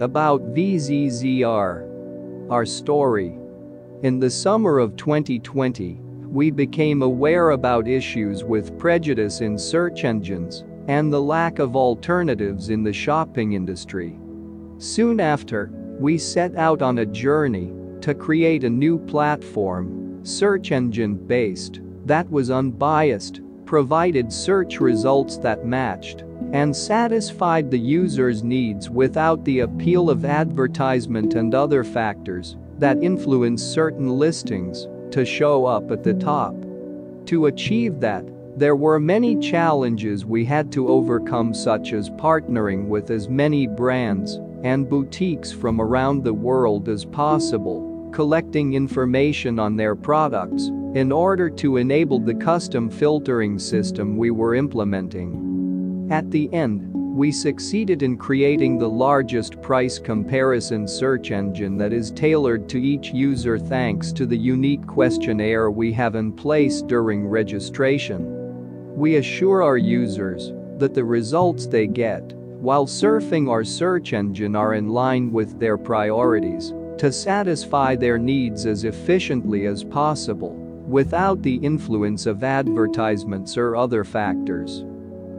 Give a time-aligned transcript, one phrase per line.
[0.00, 2.50] About VZZR.
[2.50, 3.38] Our story.
[4.02, 10.64] In the summer of 2020, we became aware about issues with prejudice in search engines
[10.88, 14.18] and the lack of alternatives in the shopping industry.
[14.78, 21.14] Soon after, we set out on a journey to create a new platform, search engine
[21.14, 29.44] based, that was unbiased, provided search results that matched, and satisfied the user's needs without
[29.44, 36.04] the appeal of advertisement and other factors that influence certain listings to show up at
[36.04, 36.54] the top.
[37.26, 38.24] To achieve that,
[38.56, 44.38] there were many challenges we had to overcome such as partnering with as many brands
[44.62, 51.50] and boutiques from around the world as possible, collecting information on their products in order
[51.50, 55.63] to enable the custom filtering system we were implementing.
[56.10, 62.10] At the end, we succeeded in creating the largest price comparison search engine that is
[62.10, 68.94] tailored to each user thanks to the unique questionnaire we have in place during registration.
[68.94, 74.74] We assure our users that the results they get while surfing our search engine are
[74.74, 80.54] in line with their priorities to satisfy their needs as efficiently as possible
[80.86, 84.84] without the influence of advertisements or other factors.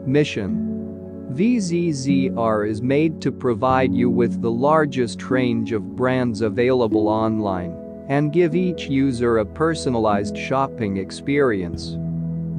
[0.07, 7.75] Mission VZZR is made to provide you with the largest range of brands available online
[8.07, 11.97] and give each user a personalized shopping experience.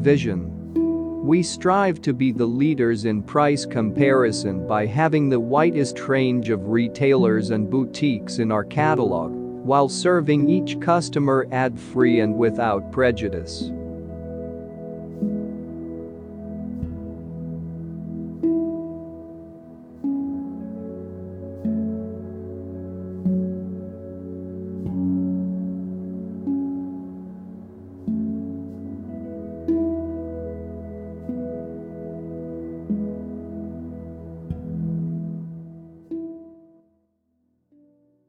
[0.01, 0.53] Vision
[1.27, 6.69] we strive to be the leaders in price comparison by having the widest range of
[6.69, 13.73] retailers and boutiques in our catalog while serving each customer ad-free and without prejudice.